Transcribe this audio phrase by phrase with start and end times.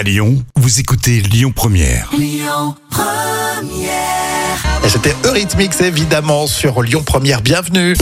[0.00, 2.08] À Lyon, vous écoutez Lyon Première.
[4.82, 7.42] Et C'était Eurythmics évidemment sur Lyon Première.
[7.42, 7.94] Bienvenue.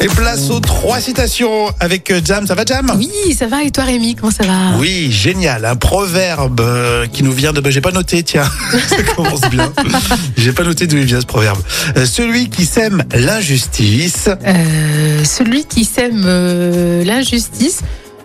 [0.00, 2.46] Et place aux trois citations avec euh, Jam.
[2.46, 2.92] Ça va Jam?
[2.96, 4.78] Oui, ça va et toi Rémi, comment ça va?
[4.78, 5.64] Oui, génial.
[5.64, 7.60] Un proverbe euh, qui nous vient de.
[7.60, 8.48] bah, J'ai pas noté, tiens.
[8.88, 9.72] Ça commence bien.
[10.36, 11.58] J'ai pas noté d'où il vient ce proverbe.
[11.96, 14.28] Euh, celui qui sème l'injustice.
[14.46, 17.80] Euh, Celui qui sème euh, l'injustice,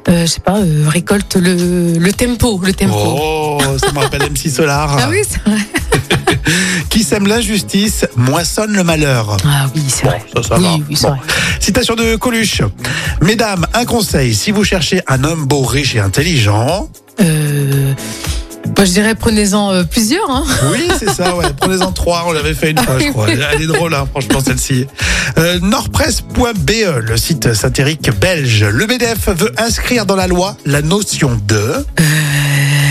[0.08, 2.94] euh, je sais pas, euh, récolte le, le tempo, le tempo.
[2.96, 4.98] Oh, ça me rappelle MC Solar.
[5.00, 5.59] Ah oui, c'est vrai.
[6.90, 9.38] Qui sème l'injustice moissonne le malheur.
[9.46, 10.23] Ah oui, c'est vrai.
[10.36, 10.73] Ça, ça oui, va.
[10.90, 11.10] oui, c'est Bon.
[11.16, 11.20] vrai.
[11.60, 12.62] Citation de Coluche.
[13.22, 14.34] Mesdames, un conseil.
[14.36, 16.90] Si vous cherchez un homme beau, riche et intelligent.
[18.75, 20.29] Euh, moi, je dirais prenez-en euh, plusieurs.
[20.29, 20.43] Hein.
[20.71, 21.45] Oui, c'est ça, ouais.
[21.59, 23.27] Prenez-en trois, on l'avait fait une fois, je crois.
[23.29, 24.85] Elle est drôle, hein, franchement, celle-ci.
[25.38, 28.63] Euh, Nordpresse.be, le site satirique belge.
[28.63, 31.55] Le MEDEF veut inscrire dans la loi la notion de.
[31.55, 32.03] Euh,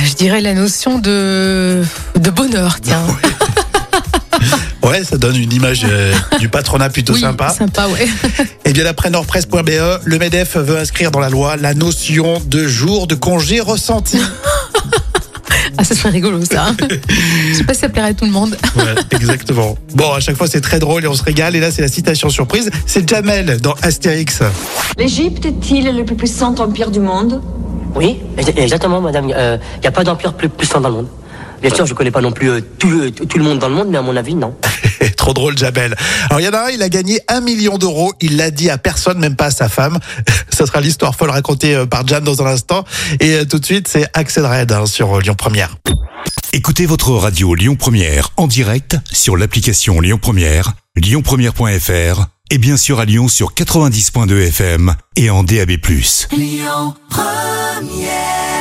[0.07, 1.83] je dirais la notion de,
[2.17, 3.03] de bonheur, tiens.
[4.83, 7.49] Ouais, ça donne une image euh, du patronat plutôt oui, sympa.
[7.49, 8.07] Sympa, ouais.
[8.67, 13.07] Et bien, d'après Nordpresse.be, le MEDEF veut inscrire dans la loi la notion de jour
[13.07, 14.19] de congé ressenti.
[15.77, 16.67] Ah, ça serait rigolo, ça.
[17.51, 18.57] Je sais pas si ça plairait à tout le monde.
[18.77, 19.77] Ouais, exactement.
[19.95, 21.57] Bon, à chaque fois, c'est très drôle et on se régale.
[21.57, 22.71] Et là, c'est la citation surprise.
[22.87, 24.41] C'est Jamel dans Astérix.
[24.99, 27.41] L'Égypte est-il le plus puissant empire du monde?
[27.95, 29.29] Oui, ex- exactement, madame.
[29.29, 31.09] Il n'y a pas d'empire plus puissant dans le monde.
[31.61, 33.97] Bien sûr, je connais pas non plus euh, tout le monde dans le monde, mais
[33.97, 34.55] à mon avis, non.
[35.17, 35.95] Trop drôle, Jamel.
[36.31, 38.13] Alors, il y en a un, il a gagné un million d'euros.
[38.21, 39.99] Il l'a dit à personne, même pas à sa femme.
[40.51, 42.85] Ça sera l'histoire folle racontée euh, par Jam dans un instant.
[43.21, 45.77] Et euh, tout de suite, c'est Axel Red hein, sur euh, Lyon Première.
[46.53, 53.01] Écoutez votre radio Lyon Première en direct sur l'application Lyon Première, lyonpremière.fr et bien sûr
[53.01, 55.73] à Lyon sur 90.2 FM et en DAB+.
[56.31, 58.54] Lyon Première